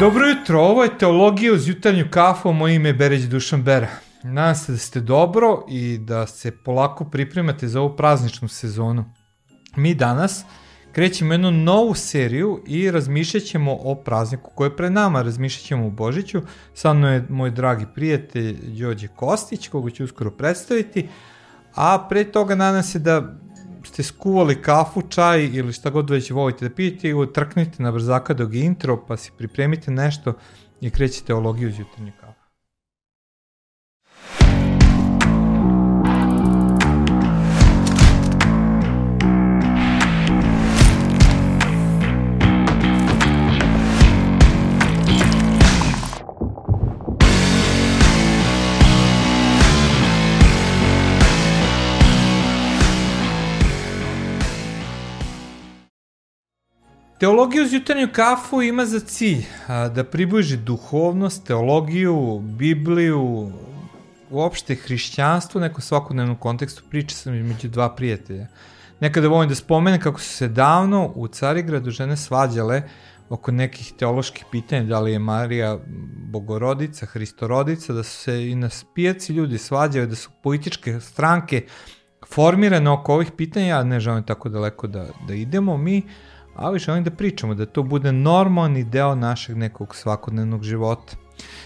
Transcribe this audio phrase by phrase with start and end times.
[0.00, 3.88] Dobro jutro, ovo je Teologija uz jutarnju kafu, moje ime je Bereć Dušan Bera.
[4.22, 9.04] Nadam se da ste dobro i da se polako pripremate za ovu prazničnu sezonu.
[9.76, 10.44] Mi danas
[10.92, 15.86] krećemo jednu novu seriju i razmišljat ćemo o prazniku koji je pred nama, razmišljat ćemo
[15.86, 16.42] o Božiću.
[16.74, 21.08] Sa mnom je moj dragi prijatelj Đorđe Kostić, koga ću uskoro predstaviti,
[21.74, 23.34] a pre toga nadam se da
[23.86, 28.54] ste skuvali kafu, čaj ili šta god već volite da pijete utrknite na brzaka dok
[28.54, 30.32] je intro, pa si pripremite nešto
[30.80, 32.31] i krećete teologiju uz jutarnju kafu.
[57.22, 63.52] Teologija uz jutarnju kafu ima za cilj a, da približi duhovnost, teologiju, Bibliju,
[64.30, 68.46] uopšte hrišćanstvo, neko svakodnevnom kontekstu priča sam između dva prijatelja.
[69.00, 72.82] Nekada volim da spomenem kako su se davno u Carigradu žene svađale
[73.28, 75.78] oko nekih teoloških pitanja, da li je Marija
[76.26, 81.66] bogorodica, hristorodica, da su se i na pijaci ljudi svađaju, da su političke stranke
[82.34, 85.76] formirane oko ovih pitanja, a ne želim tako daleko da, da idemo.
[85.76, 86.02] Mi
[86.54, 91.16] ali želim da pričamo, da to bude normalni deo našeg nekog svakodnevnog života.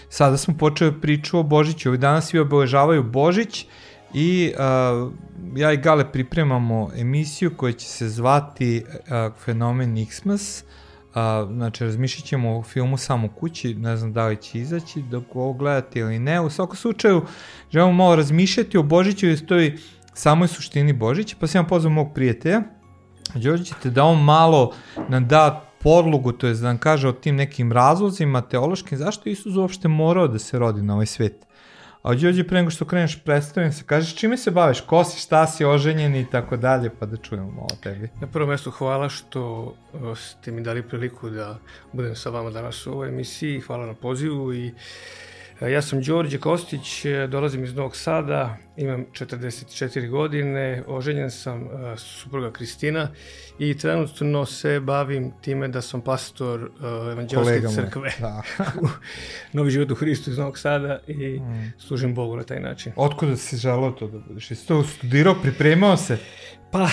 [0.09, 3.65] Sada smo počeli priču o Božiću, ovih dana svi obeležavaju Božić
[4.13, 5.11] i uh,
[5.55, 12.25] ja i Gale pripremamo emisiju koja će se zvati uh, Fenomen Xmas, uh, znači razmišljat
[12.25, 16.19] ćemo o filmu Samo kući, ne znam da li će izaći dok ovo gledate ili
[16.19, 17.25] ne, u svakom slučaju
[17.71, 19.77] želimo malo razmišljati o Božiću i stoji
[20.13, 22.61] samoj suštini Božića, pa sam ja pozvao mog prijatelja,
[23.35, 24.73] Đorđe da on malo
[25.09, 29.55] nam da podlogu, to je da nam kaže o tim nekim razlozima teološkim, zašto Isus
[29.55, 31.45] uopšte morao da se rodi na ovaj svet.
[32.03, 35.47] A Đorđe, pre nego što kreneš predstavljam se, kažeš čime se baviš, ko si, šta
[35.47, 38.09] si, oženjen i tako dalje, pa da čujemo malo tebi.
[38.21, 39.73] Na prvom mestu hvala što
[40.15, 41.57] ste mi dali priliku da
[41.93, 44.75] budem sa vama danas u ovoj emisiji, hvala na pozivu i uh,
[45.61, 52.51] Ja sam Đorđe Kostić, dolazim iz Novog Sada, imam 44 godine, oženjen sam uh, supruga
[52.51, 53.09] Kristina
[53.59, 58.41] i trenutno se bavim time da sam pastor uh, evanđelske crkve da.
[59.53, 61.73] Novi život u Hristu iz Novog Sada i mm.
[61.77, 62.93] služim Bogu na taj način.
[62.95, 64.51] Otkuda si želao to da budeš?
[64.51, 66.17] Jesi to studirao, pripremao se?
[66.71, 66.89] Pa,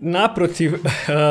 [0.00, 0.72] Naprotiv,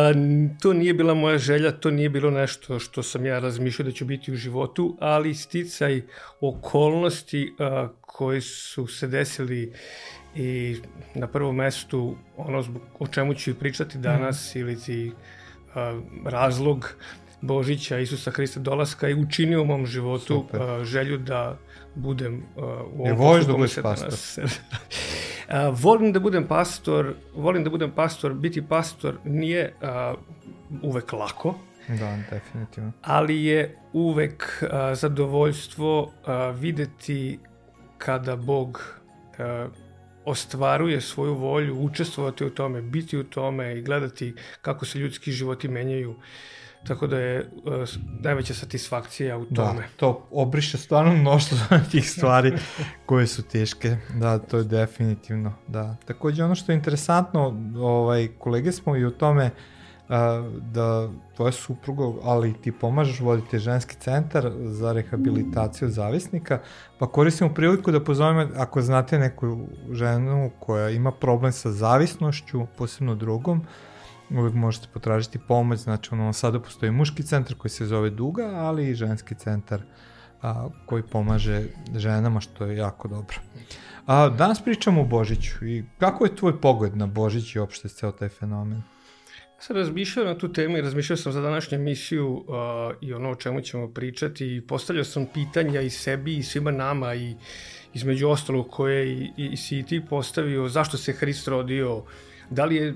[0.61, 4.05] to nije bila moja želja, to nije bilo nešto što sam ja razmišljao da ću
[4.05, 6.01] biti u životu, ali sticaj
[6.41, 7.53] okolnosti
[8.01, 9.73] koji su se desili
[10.35, 10.77] i
[11.15, 14.59] na prvom mestu ono zbog, o čemu ću pričati danas mm.
[14.59, 15.11] ili ti
[16.25, 16.95] razlog
[17.41, 20.85] Božića Isusa Hrista dolaska i učinio u mom životu Super.
[20.85, 21.57] želju da
[21.95, 24.13] budem u ovom voliš da budeš pastor?
[25.53, 30.19] uh, volim da budem pastor, volim da budem pastor, biti pastor nije uh,
[30.81, 31.55] uvek lako.
[31.87, 32.91] Da, definitivno.
[33.01, 36.11] Ali je uvek uh, zadovoljstvo uh,
[36.59, 37.39] videti
[37.97, 38.81] kada Bog
[39.39, 39.71] uh,
[40.25, 45.67] ostvaruje svoju volju, učestvovati u tome, biti u tome i gledati kako se ljudski životi
[45.67, 46.11] menjaju.
[46.11, 46.17] Uh,
[46.87, 47.89] Tako da je uh,
[48.19, 49.81] najveća satisfakcija u da, tome.
[49.81, 51.57] Da, to obriše stvarno mnoštvo
[51.91, 52.53] tih stvari
[53.05, 53.97] koje su teške.
[54.13, 55.53] Da, to je definitivno.
[55.67, 55.95] Da.
[56.05, 60.15] Takođe ono što je interesantno, ovaj, kolege smo i u tome uh,
[60.61, 66.59] da tvoja supruga, ali ti pomažeš, vodite ženski centar za rehabilitaciju zavisnika,
[66.99, 73.15] pa koristimo priliku da pozovemo, ako znate neku ženu koja ima problem sa zavisnošću, posebno
[73.15, 73.65] drugom, uh,
[74.33, 78.43] uvek možete potražiti pomoć, znači u Novom Sadu postoji muški centar koji se zove Duga,
[78.43, 79.81] ali i ženski centar
[80.41, 81.61] a, koji pomaže
[81.95, 83.37] ženama, što je jako dobro.
[84.05, 88.11] A, danas pričamo o Božiću i kako je tvoj pogled na Božić i opšte ceo
[88.11, 88.81] taj fenomen?
[89.55, 92.45] Ja sam razmišljao na tu temu i razmišljao sam za današnju emisiju uh,
[93.01, 97.15] i ono o čemu ćemo pričati i postavljao sam pitanja i sebi i svima nama
[97.15, 97.35] i
[97.93, 102.03] između ostalog koje i, i, i si ti postavio zašto se Hrist rodio uh,
[102.53, 102.93] da li je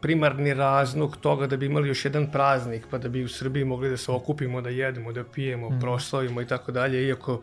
[0.00, 3.90] primarni razlog toga da bi imali još jedan praznik, pa da bi u Srbiji mogli
[3.90, 5.80] da se okupimo, da jedemo, da pijemo, mm.
[5.80, 7.40] proslavimo i tako dalje, iako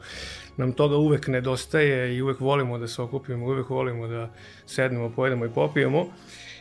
[0.57, 4.29] nam toga uvek nedostaje i uvek volimo da se okupimo, uvek volimo da
[4.65, 6.05] sednemo, pojedemo i popijemo,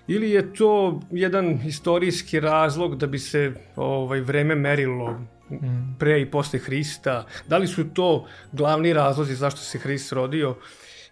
[0.06, 5.11] ili je to jedan istorijski razlog da bi se ovaj vreme merilo
[5.50, 5.96] mm.
[5.99, 10.56] pre i posle Hrista, da li su to glavni razlozi zašto se Hrist rodio,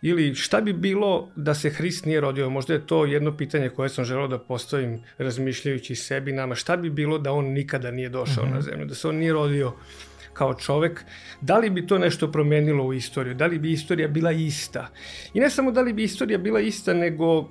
[0.07, 2.51] Ili šta bi bilo da se Hrist nije rodio?
[2.51, 6.55] Možda je to jedno pitanje koje sam želeo da postavim razmišljajući sebi nama.
[6.55, 8.55] Šta bi bilo da on nikada nije došao mm -hmm.
[8.55, 8.87] na zemlju?
[8.87, 9.73] Da se on nije rodio
[10.33, 11.05] kao čovek,
[11.41, 14.89] da li bi to nešto promenilo u istoriju, da li bi istorija bila ista.
[15.35, 17.49] I ne samo da li bi istorija bila ista, nego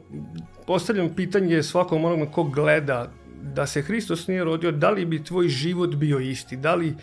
[0.67, 3.11] postavljam pitanje svakom onom ko gleda
[3.41, 6.93] da se Hristos nije rodio, da li bi tvoj život bio isti, da li,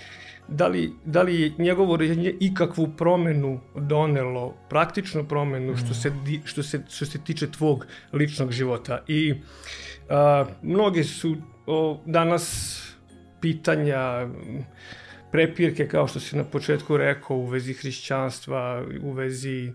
[0.49, 6.13] da li, da li je njegovo rođenje ikakvu promenu donelo, praktičnu promenu što se,
[6.45, 9.05] što se, što se tiče tvog ličnog života.
[9.09, 9.35] I
[10.09, 11.37] a, mnoge su
[11.67, 12.79] o, danas
[13.41, 14.29] pitanja,
[15.33, 19.73] prepirke, kao što si na početku rekao, u vezi hrišćanstva, u vezi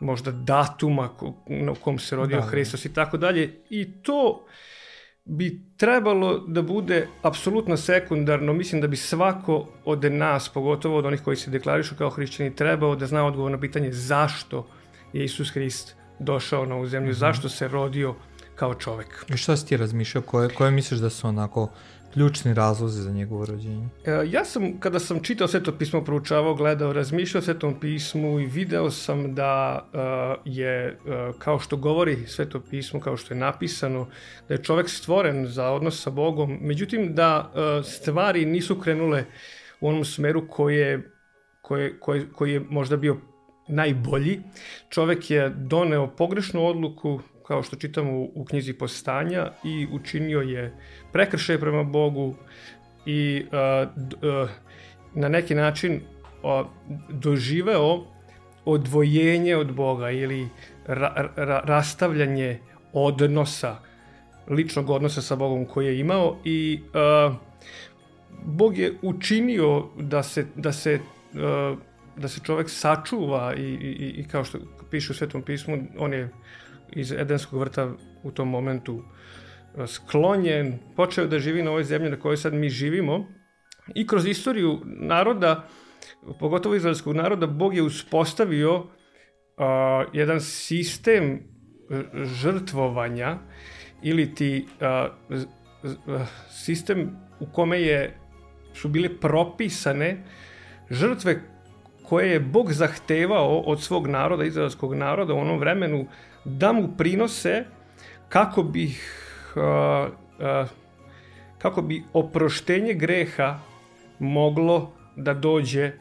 [0.00, 1.10] možda datuma
[1.46, 2.50] na kom se rodio da, da.
[2.50, 3.62] Hristos i tako dalje.
[3.70, 4.46] I to
[5.30, 8.52] bi trebalo da bude apsolutno sekundarno.
[8.52, 12.96] Mislim da bi svako od nas, pogotovo od onih koji se deklarišu kao hrišćani, trebao
[12.96, 14.66] da zna odgovor na pitanje zašto
[15.12, 17.18] je Isus Hrist došao na ovu zemlju, mm -hmm.
[17.18, 18.14] zašto se rodio
[18.54, 19.24] kao čovek.
[19.28, 20.22] I šta si ti razmišljao?
[20.22, 21.68] Koje, koje misliš da su onako
[22.14, 23.88] ključni razlozi za njegovo rođenje?
[24.04, 28.46] E, ja sam, kada sam čitao Sveto pismo, proučavao, gledao, razmišljao o Svetom pismu i
[28.46, 34.06] video sam da uh, je, uh, kao što govori Sveto pismo, kao što je napisano,
[34.48, 39.24] da je čovek stvoren za odnos sa Bogom, međutim da uh, stvari nisu krenule
[39.80, 41.10] u onom smeru koje,
[41.62, 43.16] koje, koje, koji je možda bio
[43.68, 44.40] najbolji.
[44.88, 47.20] Čovek je doneo pogrešnu odluku,
[47.50, 50.72] kao što čitamo u, u knjizi Postanja i učinio je
[51.12, 52.34] prekršaj prema Bogu
[53.06, 53.88] i uh,
[54.22, 54.50] uh,
[55.14, 56.00] na neki način
[56.42, 56.66] uh,
[57.08, 58.04] doživeo
[58.64, 60.48] odvojenje od Boga ili
[60.86, 62.58] ra, ra, rastavljanje
[62.92, 63.76] odnosa,
[64.48, 67.34] ličnog odnosa sa Bogom koji je imao i uh,
[68.44, 71.00] Bog je učinio da se, da se,
[71.34, 71.78] uh,
[72.16, 74.58] da se čovek sačuva i, i, i kao što
[74.90, 76.28] piše u Svetom pismu, on je
[76.92, 77.92] iz Edenskog vrta
[78.22, 82.68] u tom momentu e, sklonjen, počeo da živi na ovoj zemlji na kojoj sad mi
[82.68, 83.26] živimo.
[83.94, 85.68] I kroz istoriju naroda,
[86.38, 88.86] pogotovo izraelskog naroda, Bog je uspostavio uh,
[90.12, 91.40] jedan sistem
[92.24, 93.38] žrtvovanja
[94.02, 98.20] ili ti uh, sistem u kome je
[98.74, 100.24] su bile propisane
[100.90, 101.42] žrtve
[102.10, 106.06] koje je Bog zahtevao od svog naroda, izraelskog naroda u onom vremenu
[106.44, 107.64] da mu prinose
[108.28, 110.68] kako bi uh, uh,
[111.58, 113.58] kako bi oproštenje greha
[114.18, 115.92] moglo da dođe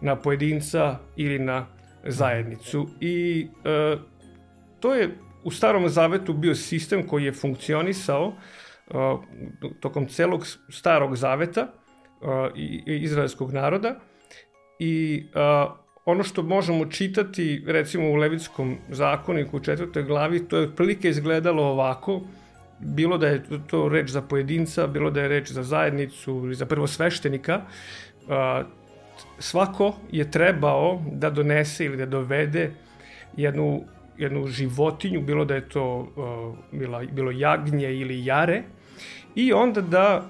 [0.00, 1.66] na pojedinca ili na
[2.04, 2.88] zajednicu.
[3.00, 4.00] I uh,
[4.80, 8.32] to je u starom zavetu bio sistem koji je funkcionisao
[9.80, 11.68] tokom celog starog zaveta
[12.54, 14.00] i izraelskog naroda
[14.78, 15.72] i uh,
[16.04, 21.62] ono što možemo čitati recimo u Levitskom zakoniku u četvrtoj glavi, to je otprilike izgledalo
[21.62, 22.20] ovako,
[22.80, 26.66] bilo da je to reč za pojedinca, bilo da je reč za zajednicu ili za
[26.66, 27.60] prvosveštenika,
[29.38, 32.70] svako je trebao da donese ili da dovede
[33.36, 33.82] jednu,
[34.18, 36.08] jednu životinju, bilo da je to
[36.72, 38.62] bila, bilo jagnje ili jare,
[39.34, 40.26] i onda da,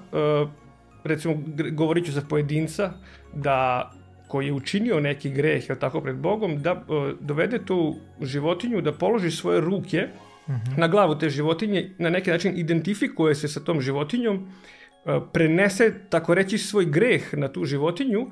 [1.03, 1.35] recimo,
[1.71, 2.91] govorit ću za pojedinca,
[3.33, 3.91] da
[4.27, 8.93] koji je učinio neki greh, je tako, pred Bogom, da uh, dovede tu životinju, da
[8.93, 10.07] položi svoje ruke
[10.47, 10.57] mhm.
[10.57, 10.77] -huh.
[10.77, 16.33] na glavu te životinje, na neki način identifikuje se sa tom životinjom, uh, prenese, tako
[16.33, 18.27] reći, svoj greh na tu životinju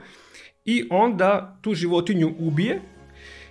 [0.66, 2.80] i onda tu životinju ubije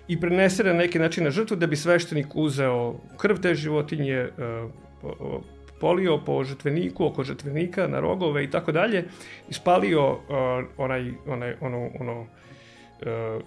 [0.07, 5.41] i prenese na neki način na žrtvu da bi sveštenik uzeo krv te životinje, uh,
[5.79, 9.03] polio po žetveniku, oko žetvenika, na rogove i tako dalje,
[9.49, 10.19] ispalio uh,
[10.77, 12.27] onaj, onaj, ono, ono,
[13.01, 13.41] uh,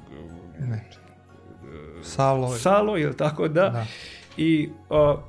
[0.69, 0.85] ne.
[2.03, 3.87] salo, salo, ili tako da, da.
[4.37, 5.21] i uh,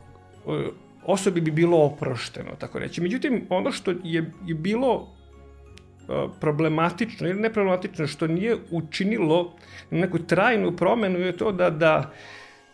[0.46, 0.66] uh,
[1.06, 3.02] osobi bi bilo oprošteno, tako reći.
[3.02, 9.54] Međutim, ono što je, je bilo uh, problematično ili neproblematično, što nije učinilo
[9.92, 12.12] neku trajnu promenu je to da, da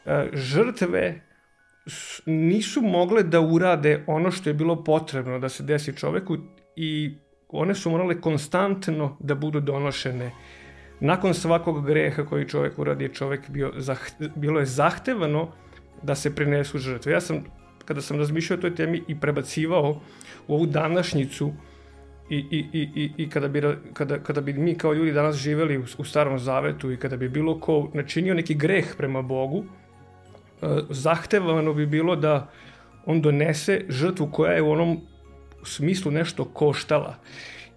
[0.05, 1.21] uh, žrtve
[2.25, 6.37] nisu mogle da urade ono što je bilo potrebno da se desi čoveku
[6.75, 7.17] i
[7.49, 10.31] one su morale konstantno da budu donošene.
[10.99, 15.47] Nakon svakog greha koji čovek uradi, čovek bio, zahte, bilo je zahtevano
[16.03, 17.11] da se prinesu žrtve.
[17.11, 17.43] Ja sam,
[17.85, 20.01] kada sam razmišljao o toj temi i prebacivao
[20.47, 21.53] u ovu današnjicu
[22.29, 23.61] i, i, i, i, i kada, bi,
[23.93, 27.29] kada, kada bi mi kao ljudi danas živeli u, u starom zavetu i kada bi
[27.29, 29.63] bilo ko načinio neki greh prema Bogu,
[30.61, 32.49] E, zahtevano bi bilo da
[33.05, 35.01] on donese žrtvu koja je u onom
[35.63, 37.15] smislu nešto koštala.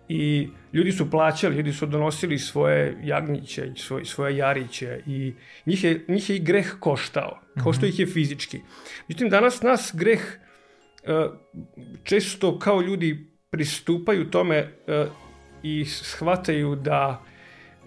[0.08, 5.34] I ljudi su plaćali, ljudi su donosili svoje jagnjiće, svoje, svoje jariće i
[5.66, 7.92] njih je, njih je i greh koštao, kao što mhm.
[7.92, 8.60] ih je fizički.
[9.08, 11.34] Međutim, danas nas greh uh,
[12.04, 15.12] često kao ljudi pristupaju tome uh,
[15.62, 17.24] i shvataju da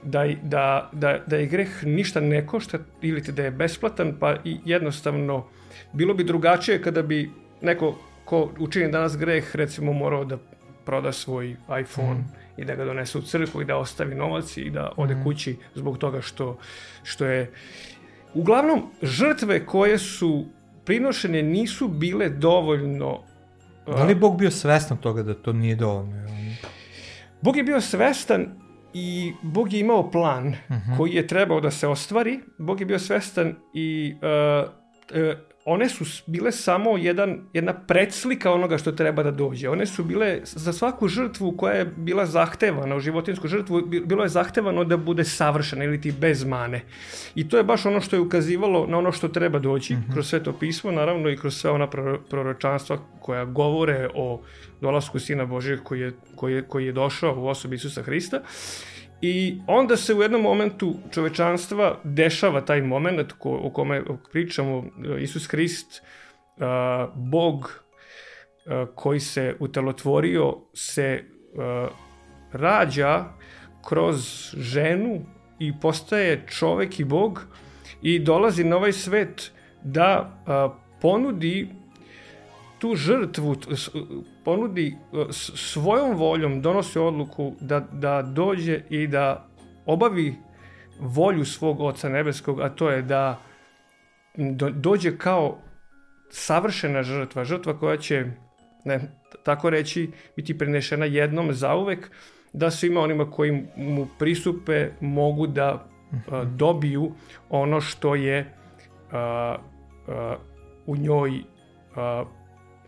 [0.03, 4.57] da, da, da, da je greh ništa ne košta ili da je besplatan, pa i
[4.65, 5.47] jednostavno
[5.93, 7.29] bilo bi drugačije kada bi
[7.61, 10.37] neko ko učini danas greh recimo morao da
[10.85, 12.31] proda svoj iPhone mm.
[12.57, 15.23] i da ga donese u crkvu i da ostavi novac i da ode mm.
[15.23, 16.57] kući zbog toga što,
[17.03, 17.51] što je...
[18.33, 20.45] Uglavnom, žrtve koje su
[20.85, 23.19] prinošene nisu bile dovoljno...
[23.87, 26.27] Da li Bog bio svestan toga da to nije dovoljno?
[27.41, 28.47] Bog je bio svestan
[28.93, 30.91] i Bog je imao plan uh mhm.
[30.91, 30.97] -huh.
[30.97, 32.39] koji je trebao da se ostvari.
[32.57, 34.69] Bog je bio svestan i uh,
[35.11, 39.69] uh, one su bile samo jedan, jedna predslika onoga što treba da dođe.
[39.69, 44.29] One su bile za svaku žrtvu koja je bila zahtevana, u životinsku žrtvu, bilo je
[44.29, 46.81] zahtevano da bude savršena ili ti bez mane.
[47.35, 50.13] I to je baš ono što je ukazivalo na ono što treba doći, mm -hmm.
[50.13, 51.87] kroz sve to pismo, naravno i kroz sve ona
[52.29, 54.41] proročanstva koja govore o
[54.81, 58.37] dolasku Sina Božijeg koji je, koji je, koji je došao u osobi Isusa Hrista.
[58.37, 64.83] Uh, I onda se u jednom momentu čovečanstva dešava taj moment ko, o kome pričamo,
[65.19, 66.01] Isus Hrist,
[66.57, 66.63] uh,
[67.15, 71.23] Bog uh, koji se utelotvorio, se
[71.53, 71.89] uh,
[72.51, 73.25] rađa
[73.89, 74.25] kroz
[74.57, 75.25] ženu
[75.59, 77.45] i postaje čovek i Bog
[78.01, 79.51] i dolazi na ovaj svet
[79.83, 81.69] da uh, ponudi
[82.81, 83.55] tu žrtvu
[84.43, 89.47] ponudi e, svojom voljom, donosi odluku da, da dođe i da
[89.85, 90.35] obavi
[90.99, 93.39] volju svog Oca Nebeskog, a to je da
[94.35, 95.57] do, dođe kao
[96.29, 98.25] savršena žrtva, žrtva koja će,
[98.85, 98.99] ne,
[99.43, 102.11] tako reći, biti prenešena jednom zauvek,
[102.53, 106.57] da svima onima koji mu prisupe mogu da a, mhm.
[106.57, 107.11] dobiju
[107.49, 108.53] ono što je
[109.11, 109.57] a,
[110.07, 110.35] a,
[110.85, 111.43] u njoj
[111.95, 112.23] a,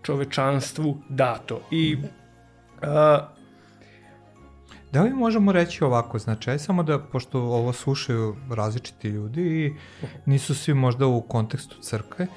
[0.04, 1.62] čovečanstvu dato.
[1.72, 1.98] I
[2.82, 3.28] a,
[4.94, 9.74] Da li možemo reći ovako, znači, samo da, pošto ovo slušaju različiti ljudi i
[10.26, 12.28] nisu svi možda u kontekstu crkve,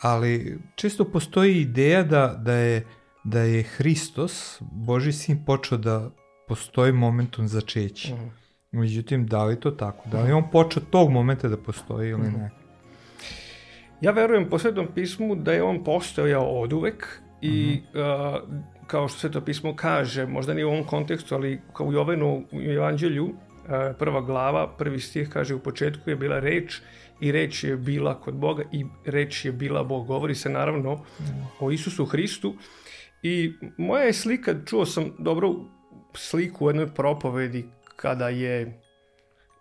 [0.00, 2.86] ali često postoji ideja da, da, je,
[3.24, 6.10] da je Hristos, Boži sin, počeo da
[6.48, 8.14] postoji momentum začeća.
[8.14, 8.24] Mhm.
[8.24, 8.30] -huh.
[8.70, 10.08] Međutim, da li to tako?
[10.08, 12.50] Da li on počeo tog momenta da postoji ili ne?
[14.00, 18.36] Ja verujem po svetom pismu da je on postojao od uvek i mm -hmm.
[18.36, 18.48] uh,
[18.86, 22.60] kao što sveto pismo kaže, možda nije u ovom kontekstu, ali kao u Jovenu u
[22.60, 23.34] Evanđelju, uh,
[23.98, 26.80] prva glava, prvi stih kaže u početku je bila reč
[27.20, 30.06] i reč je bila kod Boga i reč je bila Bog.
[30.06, 31.44] Govori se naravno mm -hmm.
[31.60, 32.54] o Isusu Hristu
[33.22, 35.64] i moja je slika, čuo sam dobru
[36.14, 38.80] sliku u jednoj propovedi kada je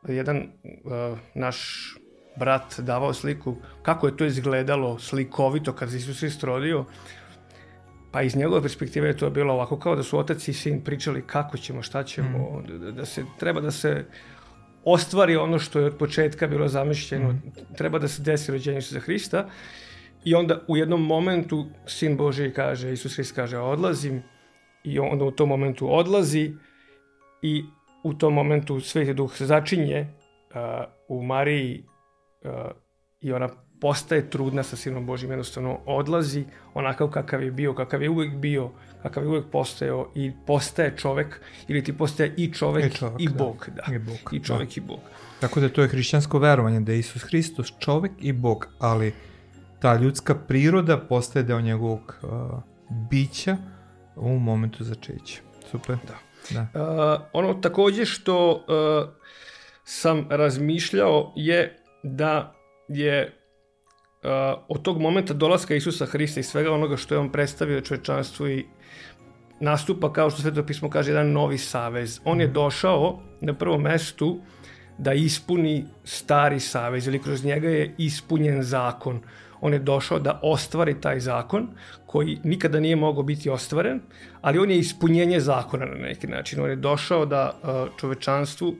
[0.07, 1.89] jedan uh, naš
[2.39, 6.85] brat davao sliku kako je to izgledalo slikovito kad se Isus Hrist rodio,
[8.11, 11.23] pa iz njegove perspektive je to bilo ovako kao da su otac i sin pričali
[11.27, 12.79] kako ćemo, šta ćemo, mm.
[12.79, 14.05] da, da se treba da se
[14.83, 17.41] ostvari ono što je od početka bilo zamišljeno, mm.
[17.77, 19.49] treba da se desi rođenje Isusa Hrista
[20.23, 24.23] i onda u jednom momentu sin Boži kaže, Isus Hrist kaže odlazim
[24.83, 26.53] i onda u tom momentu odlazi
[27.41, 27.63] i
[28.03, 30.57] u tom momentu Sveti Duh se začinje uh,
[31.07, 31.83] u Mariji
[33.19, 38.09] i ona postaje trudna sa Sinom Božim, jednostavno odlazi onakav kakav je bio, kakav je
[38.09, 38.71] uvek bio,
[39.03, 43.27] kakav je uvek postajao i postaje čovek, ili ti postaje i čovek i, čovek, i
[43.27, 43.33] da.
[43.33, 43.69] Bog.
[43.75, 43.95] Da.
[43.95, 44.73] I, Bog, I čovek da.
[44.77, 44.99] i Bog.
[45.39, 49.13] Tako da to je hrišćansko verovanje, da je Isus Hristos čovek i Bog, ali
[49.79, 52.29] ta ljudska priroda postaje deo njegovog uh,
[53.09, 53.57] bića
[54.15, 55.41] u momentu začeća.
[55.71, 55.97] Super.
[56.07, 56.17] Da.
[56.49, 56.61] da.
[56.61, 59.09] Uh, ono takođe što uh,
[59.83, 62.53] sam razmišljao je da
[62.87, 63.25] je
[64.23, 64.29] uh,
[64.67, 68.65] od tog momenta dolaska Isusa Hrista i svega onoga što je on predstavio čovečanstvu i
[69.59, 72.19] nastupa, kao što Sveto pismo kaže, jedan novi savez.
[72.25, 74.39] On je došao na prvom mestu
[74.97, 79.21] da ispuni stari savez ili kroz njega je ispunjen zakon.
[79.61, 81.67] On je došao da ostvari taj zakon
[82.05, 84.01] koji nikada nije mogao biti ostvaren,
[84.41, 86.61] ali on je ispunjenje zakona na neki način.
[86.61, 88.75] On je došao da uh, čovečanstvu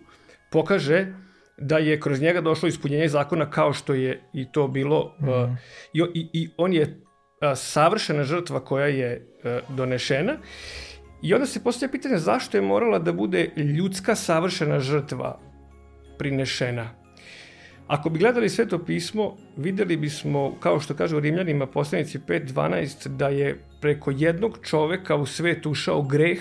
[0.51, 1.13] pokaže
[1.58, 5.50] da je kroz njega došlo ispunjenje zakona kao što je i to bilo mm uh,
[5.94, 6.90] i, i on je uh,
[7.56, 10.38] savršena žrtva koja je uh, donešena
[11.22, 15.40] i onda se postavlja pitanje zašto je morala da bude ljudska savršena žrtva
[16.18, 16.90] prinešena.
[17.88, 23.28] Ako bi gledali sveto pismo, videli bismo, kao što kaže u Rimljanima poslanici 5.12, da
[23.30, 26.40] je preko jednog čoveka u svet ušao greh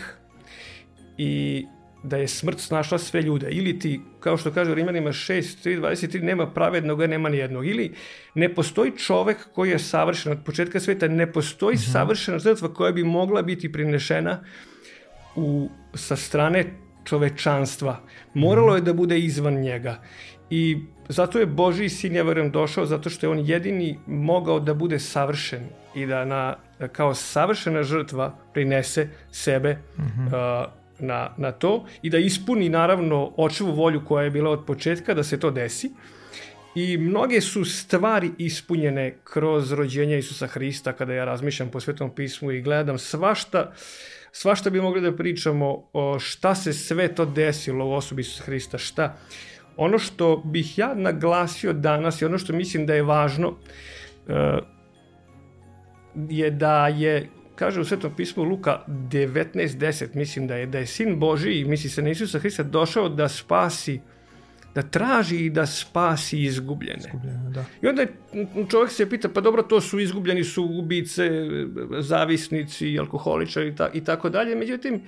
[1.19, 1.67] i
[2.07, 3.49] da je smrt snašla sve ljude.
[3.51, 7.67] Ili ti, kao što kaže Rimanima 6, 3, 23, nema pravednog, nema ni jednog.
[7.67, 7.93] Ili
[8.35, 11.93] ne postoji čovek koji je savršen od početka sveta, ne postoji mm -hmm.
[11.93, 14.41] savršena žrtva koja bi mogla biti prinešena
[15.37, 16.65] u, sa strane
[17.05, 18.01] čovečanstva.
[18.35, 20.03] Moralo je da bude izvan njega.
[20.51, 24.75] I zato je Boži sin, ja verujem, došao zato što je on jedini mogao da
[24.75, 26.57] bude savršen i da na,
[26.93, 30.27] kao savršena žrtva prinese sebe mm -hmm.
[30.27, 35.15] uh, na, na to i da ispuni naravno očevu volju koja je bila od početka
[35.15, 35.91] da se to desi.
[36.75, 42.53] I mnoge su stvari ispunjene kroz rođenje Isusa Hrista kada ja razmišljam po Svetom pismu
[42.53, 43.73] i gledam svašta
[44.33, 48.79] svašta bi mogli da pričamo o šta se sve to desilo u osobi Isusa Hrista,
[48.79, 49.17] šta.
[49.77, 53.55] Ono što bih ja naglasio danas i ono što mislim da je važno uh,
[56.29, 61.19] je da je kaže u Svetom pismu Luka 19.10, mislim da je da je sin
[61.19, 64.01] Boži i misli se na Isusa Hrista došao da spasi
[64.77, 66.99] da traži i da spasi izgubljene.
[66.99, 67.65] izgubljene da.
[67.83, 68.07] I onda
[68.71, 71.31] čovjek se pita, pa dobro, to su izgubljeni su ubice,
[71.99, 74.55] zavisnici, alkoholičari i tako dalje.
[74.55, 75.01] Međutim,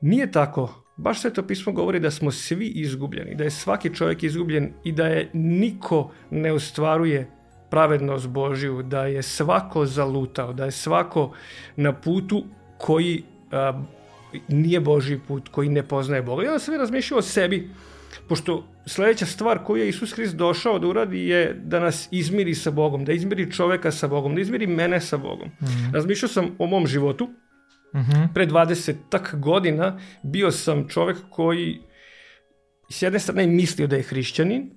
[0.00, 0.84] nije tako.
[0.96, 4.92] Baš sve to pismo govori da smo svi izgubljeni, da je svaki čovjek izgubljen i
[4.92, 7.30] da je niko ne ostvaruje
[7.70, 11.32] pravednost Božiju, da je svako zalutao, da je svako
[11.76, 12.44] na putu
[12.78, 13.22] koji
[13.52, 13.82] a,
[14.48, 16.42] nije Božji put, koji ne poznaje Boga.
[16.42, 17.70] I onda sam razmišljao o sebi,
[18.28, 22.70] pošto sledeća stvar koju je Isus Hrist došao da uradi je da nas izmiri sa
[22.70, 25.48] Bogom, da izmiri čoveka sa Bogom, da izmiri mene sa Bogom.
[25.48, 25.94] Mm -hmm.
[25.94, 27.24] Razmišljao sam o mom životu.
[27.94, 28.28] Mm -hmm.
[28.34, 31.80] Pre 20 tak godina bio sam čovek koji
[32.90, 34.70] s jedne strane mislio da je hrišćanin,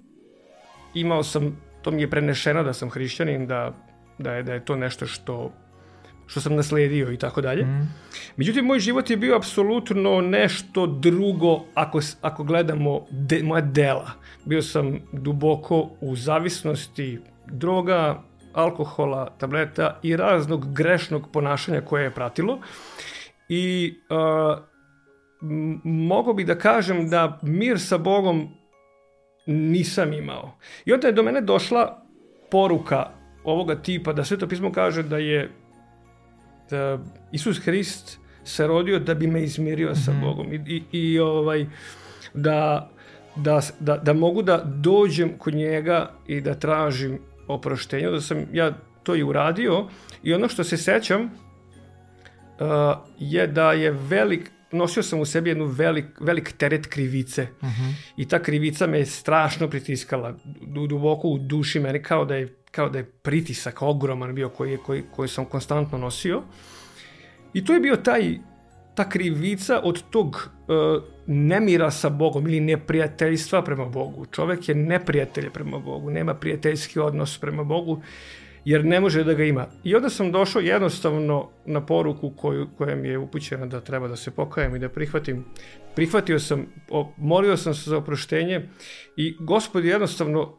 [0.93, 3.73] imao sam to mi je prenešeno da sam hrišćanin, da,
[4.17, 5.51] da, je, da je to nešto što
[6.27, 7.65] što sam nasledio i tako dalje.
[7.65, 7.93] Mm.
[8.37, 14.11] Međutim, moj život je bio apsolutno nešto drugo ako, ako gledamo de, moja dela.
[14.45, 18.23] Bio sam duboko u zavisnosti droga,
[18.53, 22.59] alkohola, tableta i raznog grešnog ponašanja koje je pratilo.
[23.49, 24.63] I uh,
[25.83, 28.49] mogo bi da kažem da mir sa Bogom
[29.45, 30.57] nisam imao.
[30.85, 32.03] I onda je do mene došla
[32.51, 33.09] poruka
[33.43, 35.49] ovoga tipa da Sveto pismo kaže da je
[36.69, 36.99] da
[37.31, 40.21] Isus Hrist se rodio da bi me izmirio sa mhm.
[40.21, 41.65] Bogom i, i, i ovaj
[42.33, 42.89] da,
[43.35, 48.71] da, da, da mogu da dođem kod njega i da tražim oproštenje, da sam ja
[49.03, 49.87] to i uradio
[50.23, 51.29] i ono što se sećam uh,
[53.19, 57.81] je da je velik nosio sam u sebi jednu velik, velik teret krivice uh mhm.
[57.81, 57.93] -huh.
[58.17, 60.37] i ta krivica me je strašno pritiskala
[60.89, 64.77] duboko u duši meni kao da je kao da je pritisak ogroman bio koji, je,
[64.77, 66.41] koji, koji sam konstantno nosio
[67.53, 68.37] i to je bio taj
[68.95, 74.25] ta krivica od tog uh, nemira sa Bogom ili neprijateljstva prema Bogu.
[74.25, 78.01] Čovek je neprijatelj prema Bogu, nema prijateljski odnos prema Bogu
[78.65, 79.65] jer ne može da ga ima.
[79.83, 84.15] I onda sam došao jednostavno na poruku koju, koja mi je upućena da treba da
[84.15, 85.45] se pokajem i da prihvatim.
[85.95, 86.65] Prihvatio sam,
[87.17, 88.69] molio sam se za oproštenje
[89.17, 90.57] i gospod jednostavno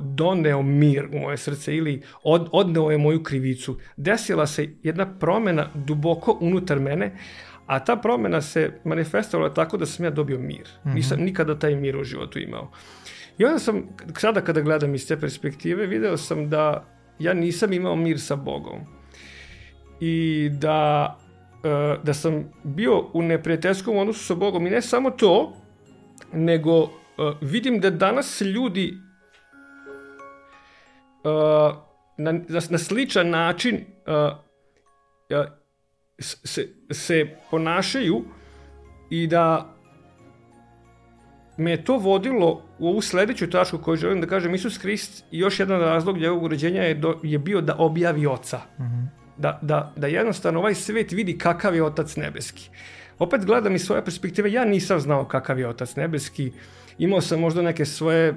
[0.00, 3.78] doneo mir u moje srce ili od, odneo je moju krivicu.
[3.96, 7.18] Desila se jedna promena duboko unutar mene,
[7.66, 10.68] a ta promena se manifestovala tako da sam ja dobio mir.
[10.84, 10.94] Mm -hmm.
[10.94, 12.70] Nisam nikada taj mir u životu imao.
[13.38, 13.82] I onda sam,
[14.18, 18.80] sada kada gledam iz te perspektive, video sam da ja nisam imao mir sa Bogom.
[20.00, 21.16] I da,
[21.54, 25.52] uh, da sam bio u neprijateljskom odnosu sa Bogom i ne samo to,
[26.32, 26.90] nego uh,
[27.40, 28.94] vidim da danas ljudi
[31.24, 31.76] uh,
[32.18, 33.84] na, na sličan način
[36.18, 38.24] se, se ponašaju
[39.10, 39.75] i da
[41.56, 45.38] me je to vodilo u ovu sledeću tačku koju želim da kažem, Isus Hrist i
[45.38, 48.60] još jedan razlog njegovog uređenja je, do, je bio da objavi oca.
[48.78, 49.06] Mm -hmm.
[49.36, 52.70] da, da, da jednostavno ovaj svet vidi kakav je otac nebeski.
[53.18, 56.52] Opet gledam iz svoje perspektive, ja nisam znao kakav je otac nebeski,
[56.98, 58.34] imao sam možda neke svoje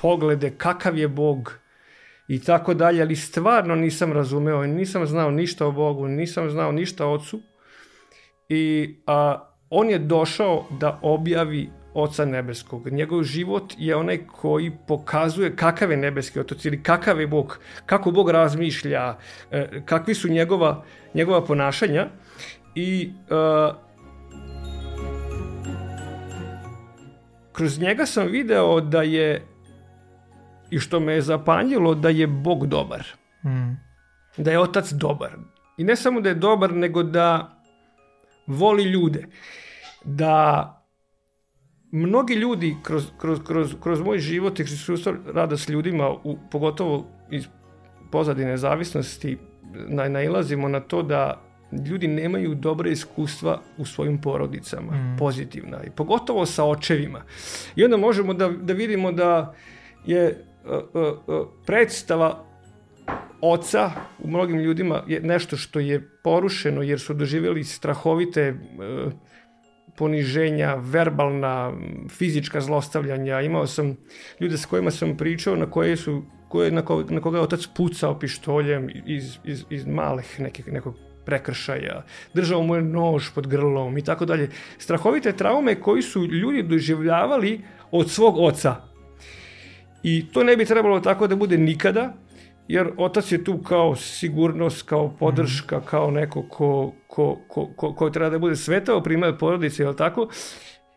[0.00, 1.58] poglede, kakav je Bog
[2.28, 7.06] i tako dalje, ali stvarno nisam razumeo, nisam znao ništa o Bogu, nisam znao ništa
[7.06, 7.40] o ocu
[8.48, 12.92] i a, on je došao da objavi Oca Nebeskog.
[12.92, 18.10] Njegov život je onaj koji pokazuje kakav je nebeski otac ili kakav je Bog, kako
[18.10, 19.16] Bog razmišlja,
[19.50, 22.06] e, kakvi su njegova, njegova ponašanja
[22.74, 23.76] i uh,
[27.52, 29.46] kroz njega sam video da je
[30.70, 33.06] i što me je zapanjilo da je Bog dobar.
[33.44, 33.76] Mm.
[34.36, 35.30] Da je otac dobar.
[35.78, 37.56] I ne samo da je dobar, nego da
[38.46, 39.26] voli ljude.
[40.04, 40.76] da
[41.90, 47.06] mnogi ljudi kroz, kroz, kroz, kroz moj život i kroz rada s ljudima, u, pogotovo
[47.30, 47.46] iz
[48.10, 49.38] pozadine zavisnosti,
[49.88, 51.40] na, nailazimo na to da
[51.88, 55.16] ljudi nemaju dobre iskustva u svojim porodicama, mm.
[55.18, 57.22] pozitivna, i pogotovo sa očevima.
[57.76, 59.54] I onda možemo da, da vidimo da
[60.06, 62.44] je uh, uh, predstava
[63.40, 69.12] oca u mnogim ljudima je nešto što je porušeno jer su doživjeli strahovite uh,
[69.96, 71.72] poniženja, verbalna,
[72.08, 73.40] fizička zlostavljanja.
[73.40, 73.96] Imao sam
[74.40, 77.66] ljude s kojima sam pričao na koje su koje, na, ko, na koga je otac
[77.76, 82.02] pucao pištoljem iz, iz, iz malih nekih, nekog prekršaja,
[82.34, 84.48] držao mu je nož pod grlom i tako dalje.
[84.78, 88.76] Strahovite traume koji su ljudi doživljavali od svog oca.
[90.02, 92.14] I to ne bi trebalo tako da bude nikada,
[92.70, 95.82] jer otac je tu kao sigurnost, kao podrška, mm.
[95.84, 100.28] kao neko ko, ko, ko, ko, ko treba da bude svetao primjer porodice, jel tako?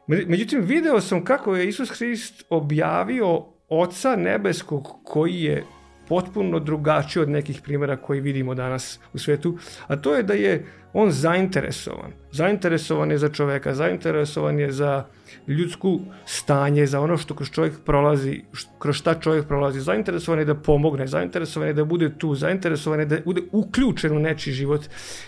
[0.07, 5.63] Međutim, video sam kako je Isus Hrist objavio Oca nebeskog koji je
[6.07, 10.65] potpuno drugačiji od nekih primjera koji vidimo danas u svetu, a to je da je
[10.93, 12.11] on zainteresovan.
[12.31, 15.05] Zainteresovan je za čoveka, zainteresovan je za
[15.47, 18.41] ljudsku stanje, za ono što kroz čovjek prolazi,
[18.79, 23.05] kroz šta čovjek prolazi, zainteresovan je da pomogne, zainteresovan je da bude tu, zainteresovan je
[23.05, 24.81] da bude uključen u nečiji život.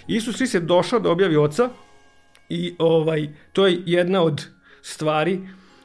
[0.08, 1.70] Isus Hrist je došao da objavi oca
[2.50, 4.46] i ovaj, to je jedna od
[4.82, 5.40] stvari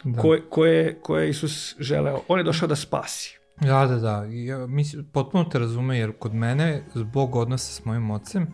[0.05, 0.21] da.
[0.21, 2.21] koje, koje, koje Isus želeo.
[2.29, 3.40] On je došao da spasi.
[3.61, 4.25] Da, da, da.
[4.25, 8.47] Ja, mislim, potpuno te razume, jer kod mene, zbog odnosa s mojim ocem,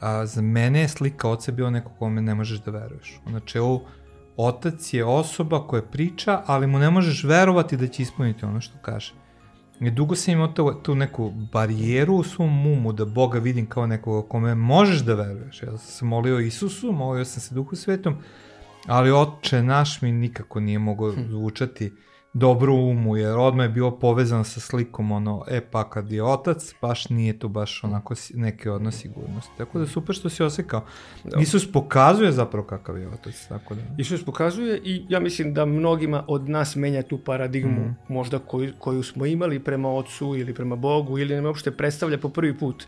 [0.00, 3.20] a, za mene je slika oca bio neko kome ne možeš da veruješ.
[3.28, 3.84] Znači, ovo,
[4.36, 8.78] otac je osoba koja priča, ali mu ne možeš verovati da će ispuniti ono što
[8.82, 9.14] kaže.
[9.80, 13.86] I dugo sam imao tu, tu neku barijeru u svom umu da Boga vidim kao
[13.86, 15.62] nekoga kome možeš da veruješ.
[15.62, 18.16] Ja sam se molio Isusu, molio sam se Duhu Svetom,
[18.86, 21.20] ali oče naš mi nikako nije mogao hm.
[21.28, 21.92] zvučati
[22.32, 26.74] dobro umu, jer odmah je bio povezan sa slikom, ono, e pa kad je otac,
[26.82, 29.52] baš nije tu baš onako neke odnos sigurnosti.
[29.58, 30.84] Tako da super što si osekao.
[31.24, 31.40] Da.
[31.40, 33.80] Isus pokazuje zapravo kakav je otac, tako da.
[33.98, 37.96] Isus pokazuje i ja mislim da mnogima od nas menja tu paradigmu, mm.
[38.08, 42.28] možda koju, koju smo imali prema ocu ili prema Bogu ili nam uopšte predstavlja po
[42.28, 42.86] prvi put.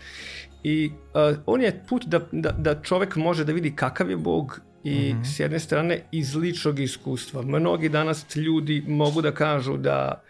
[0.64, 0.90] I
[1.30, 5.14] uh, on je put da, da, da čovek može da vidi kakav je Bog i
[5.14, 5.24] mm -hmm.
[5.24, 7.42] s jedne strane iz ličnog iskustva.
[7.42, 10.22] Mnogi danas ljudi mogu da kažu da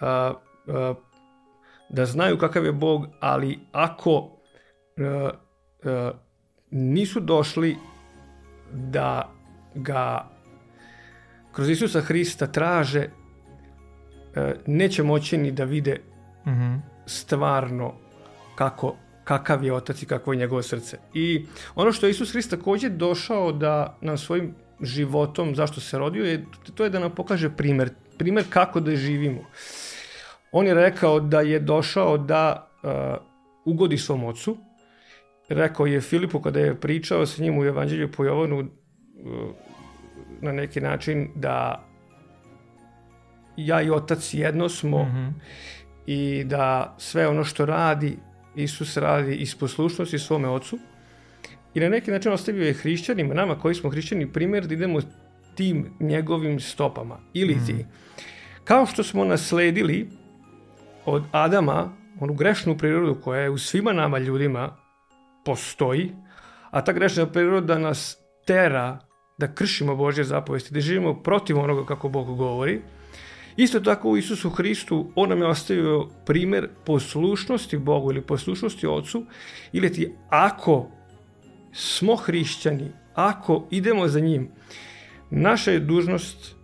[0.00, 0.32] a,
[0.66, 0.94] a,
[1.88, 4.30] da znaju kakav je Bog, ali ako
[4.98, 5.30] a,
[5.84, 6.12] a,
[6.70, 7.76] nisu došli
[8.72, 9.32] da
[9.74, 10.30] ga
[11.52, 13.08] kroz Isusa Hrista traže,
[14.36, 16.00] a, neće moći ni da vide
[16.46, 16.80] mm -hmm.
[17.06, 17.94] stvarno
[18.54, 18.96] kako
[19.30, 20.98] kakav je otac i kakvo je njegovo srce.
[21.14, 26.24] I ono što je Isus Hrist takođe došao da nam svojim životom, zašto se rodio,
[26.24, 29.44] je, to je da nam pokaže primer, primer kako da živimo.
[30.52, 32.90] On je rekao da je došao da uh,
[33.64, 34.56] ugodi svom ocu.
[35.48, 38.66] Rekao je Filipu kada je pričao sa njim u Evanđelju po Jovanu uh,
[40.40, 41.84] na neki način da
[43.56, 45.32] ja i otac jedno smo mm -hmm.
[46.06, 48.16] i da sve ono što radi
[48.56, 50.78] Isus radi iz poslušnosti svome ocu
[51.74, 55.00] i na neki način ostavio je hrišćanima, nama koji smo hrišćani, primjer da idemo
[55.54, 57.18] tim njegovim stopama.
[57.32, 57.88] Ili ti, mm.
[58.64, 60.08] kao što smo nasledili
[61.04, 64.76] od Adama onu grešnu prirodu koja je u svima nama ljudima
[65.44, 66.12] postoji,
[66.70, 68.98] a ta grešna priroda nas tera
[69.38, 72.80] da kršimo Božje zapovesti, da živimo protiv onoga kako Bog govori,
[73.60, 79.24] Isto tako u Isusu Hristu on nam je ostavio primer poslušnosti Bogu ili poslušnosti Ocu
[79.72, 80.88] ili ti ako
[81.72, 84.48] smo hrišćani, ako idemo za njim,
[85.30, 86.54] naša je dužnost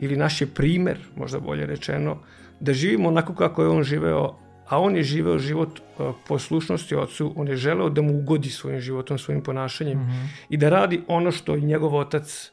[0.00, 2.18] ili naš je primer, možda bolje rečeno,
[2.60, 4.38] da živimo onako kako je on živeo,
[4.68, 8.80] a on je živeo život e, poslušnosti ocu, on je želeo da mu ugodi svojim
[8.80, 10.46] životom, svojim ponašanjem mm -hmm.
[10.48, 12.52] i da radi ono što i njegov otac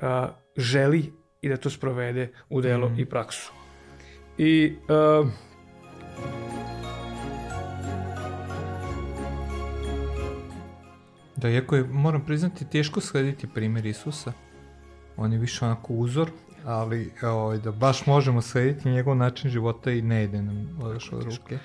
[0.00, 2.98] a, želi i da to sprovede u delo mm.
[2.98, 3.52] i praksu.
[4.38, 5.28] I uh,
[11.36, 14.32] Da, iako je, moram priznati, teško slediti primjer Isusa.
[15.16, 16.30] On je više onako uzor,
[16.64, 21.22] ali ovaj, da baš možemo slediti njegov način života i ne ide nam odeš od
[21.22, 21.58] ruke.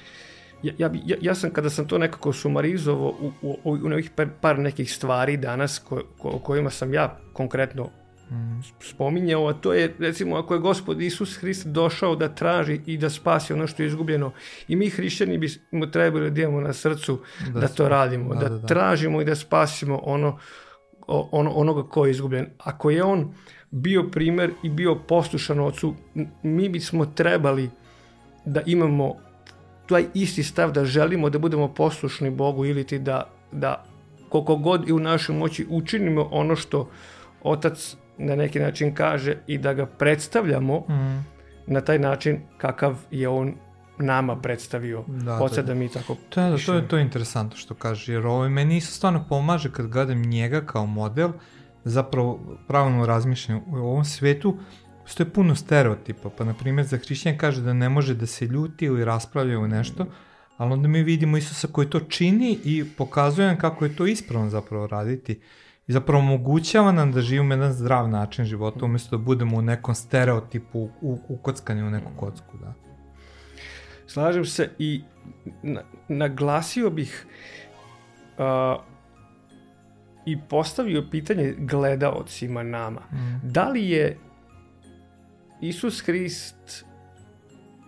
[0.63, 4.27] Ja, ja, ja, ja sam kada sam to nekako sumarizovao u, u, u nekih par,
[4.41, 7.89] par nekih stvari danas ko, ko, o kojima sam ja konkretno
[8.81, 13.09] spominjao, a to je recimo ako je gospod Isus Hrist došao da traži i da
[13.09, 14.31] spasi ono što je izgubljeno
[14.67, 17.19] i mi hrišćani bismo trebali da imamo na srcu
[17.53, 20.37] da, da to radimo, da, da, da, da tražimo i da spasimo ono
[21.09, 22.47] on, onoga ko je izgubljen.
[22.57, 23.33] Ako je on
[23.71, 25.95] bio primer i bio poslušan ocu,
[26.43, 27.69] mi bismo trebali
[28.45, 29.15] da imamo
[29.87, 33.85] taj isti stav da želimo da budemo poslušni Bogu ili ti da, da
[34.29, 36.89] koliko god i u našoj moći učinimo ono što
[37.43, 41.25] otac na neki način kaže i da ga predstavljamo mm.
[41.67, 43.53] na taj način kakav je on
[43.97, 45.03] nama predstavio.
[45.07, 48.13] Da, Oca da, da mi tako to, da, to je to je interesantno što kaže,
[48.13, 51.31] jer ovo meni isto stvarno pomaže kad gledam njega kao model,
[51.83, 54.57] zapravo pravilno razmišljam u ovom svetu,
[55.05, 58.45] što je puno stereotipa, pa na primjer za hrišćan kaže da ne može da se
[58.45, 60.05] ljuti ili raspravlja u nešto,
[60.57, 64.49] ali onda mi vidimo Isusa koji to čini i pokazuje nam kako je to ispravno
[64.49, 65.39] zapravo raditi
[65.89, 69.95] i zapravo omogućava nam da živimo jedan zdrav način života umesto da budemo u nekom
[69.95, 72.73] stereotipu u, u kockanju u neku kocku, da.
[74.07, 75.01] Slažem se i
[75.63, 77.25] na, naglasio bih
[78.37, 78.83] uh,
[80.25, 83.01] i postavio pitanje gledaocima nama.
[83.11, 83.39] Mm.
[83.43, 84.17] Da li je
[85.61, 86.85] Isus Hrist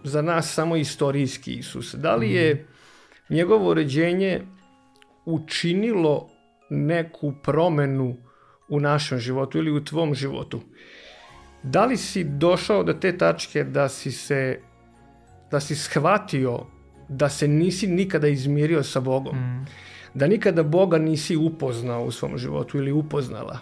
[0.03, 1.95] za nas samo istorijski Isus?
[1.95, 3.33] Da li je mm.
[3.33, 4.41] njegovo ređenje
[5.25, 6.30] učinilo
[6.71, 8.17] neku promenu
[8.69, 10.61] u našem životu ili u tvom životu?
[11.63, 14.59] Da li si došao do te tačke da si se
[15.51, 16.59] da si shvatio
[17.09, 19.35] da se nisi nikada izmirio sa Bogom?
[19.35, 19.65] Mm.
[20.13, 23.59] Da nikada Boga nisi upoznao u svom životu ili upoznala?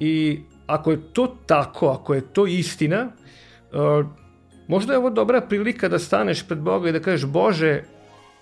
[0.00, 3.08] I ako je to tako, ako je to istina,
[3.72, 4.06] uh,
[4.68, 7.84] možda je ovo dobra prilika da staneš pred Boga i da kažeš Bože,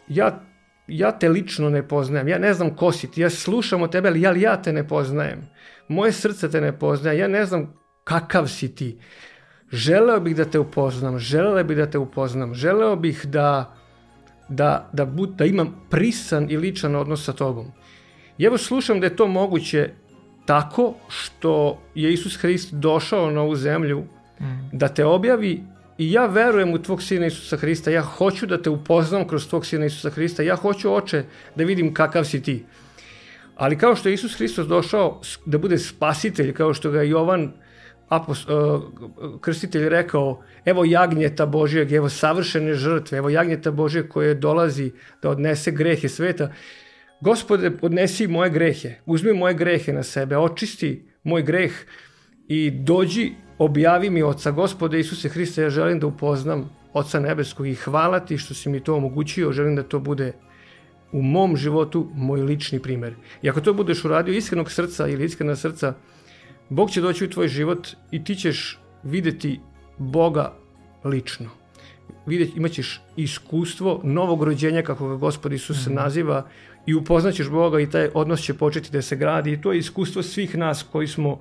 [0.08, 0.40] ja,
[0.88, 4.08] ja te lično ne poznajem, ja ne znam ko si ti, ja slušam o tebe,
[4.08, 5.48] ali ja, ja te ne poznajem.
[5.88, 8.98] Moje srce te ne poznaje, ja ne znam kakav si ti.
[9.72, 13.74] Želeo bih da te upoznam, želeo bih da te upoznam, želeo bih da,
[14.48, 17.72] da, da, bud, da imam prisan i ličan odnos sa tobom.
[18.38, 19.90] I evo slušam da je to moguće
[20.46, 24.00] tako što je Isus Hrist došao na ovu zemlju
[24.40, 24.44] mm.
[24.72, 25.62] da te objavi
[25.98, 29.66] i ja verujem u tvog sina Isusa Hrista, ja hoću da te upoznam kroz tvog
[29.66, 31.24] sina Isusa Hrista, ja hoću oče
[31.56, 32.64] da vidim kakav si ti.
[33.56, 37.52] Ali kao što je Isus Hristos došao da bude spasitelj, kao što ga Jovan
[38.08, 38.82] apost, uh,
[39.40, 45.70] krstitelj rekao, evo jagnjeta Božijeg, evo savršene žrtve, evo jagnjeta Božijeg koje dolazi da odnese
[45.70, 46.52] grehe sveta,
[47.20, 51.72] Gospode, odnesi moje grehe, uzmi moje grehe na sebe, očisti moj greh
[52.48, 57.74] i dođi, objavi mi Oca Gospode Isuse Hriste, ja želim da upoznam Oca Nebeskog i
[57.74, 60.32] hvala ti što si mi to omogućio, želim da to bude
[61.12, 63.14] u mom životu moj lični primer.
[63.42, 65.94] I ako to budeš uradio iskrenog srca ili iskrena srca,
[66.68, 69.60] Bog će doći u tvoj život i ti ćeš videti
[69.98, 70.52] Boga
[71.04, 71.50] lično.
[72.26, 75.94] Vidjet, imaćeš iskustvo novog rođenja, kako ga Gospod Isus se mm.
[75.94, 76.46] naziva,
[76.86, 79.52] i upoznaćeš Boga i taj odnos će početi da se gradi.
[79.52, 81.38] I to je iskustvo svih nas koji smo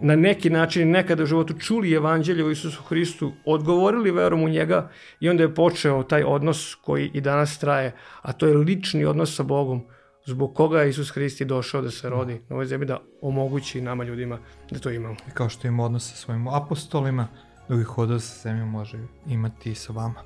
[0.00, 4.90] na neki način nekada u životu čuli evanđelje o Isusu Hristu, odgovorili verom u njega
[5.20, 9.36] i onda je počeo taj odnos koji i danas traje, a to je lični odnos
[9.36, 9.86] sa Bogom
[10.28, 14.04] zbog koga je Isus Hrist došao da se rodi na ovoj zemlji, da omogući nama
[14.04, 14.38] ljudima
[14.70, 15.16] da to imamo.
[15.28, 17.28] I kao što ima odnos sa svojim apostolima,
[17.68, 20.22] drugih odnos sa zemljom može imati i sa vama.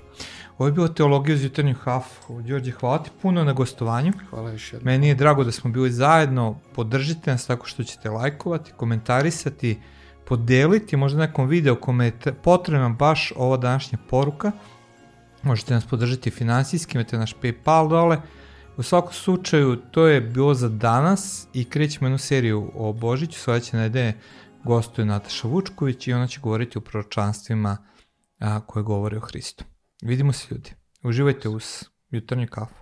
[0.58, 2.42] Ovo je bilo Teologija uz jutarnju hafu.
[2.42, 4.12] Đorđe, hvala ti puno na gostovanju.
[4.30, 4.90] Hvala još jedno.
[4.90, 6.58] Meni je drago da smo bili zajedno.
[6.74, 9.78] Podržite nas tako što ćete lajkovati, komentarisati,
[10.26, 14.52] podeliti možda nekom video kome je potrebna baš ova današnja poruka.
[15.42, 18.20] Možete nas podržati finansijski, imate naš Paypal dole.
[18.76, 23.76] U svakom slučaju, to je bilo za danas i krećemo jednu seriju o Božiću, sledeće
[23.76, 24.14] nedelje
[24.64, 27.76] gostuje Nataša Vučković i ona će govoriti o proročanstvima
[28.66, 29.64] koje govore o Hristu.
[30.02, 30.70] Vidimo se ljudi.
[31.02, 31.64] Uživajte uz
[32.10, 32.81] jutarnju kafu.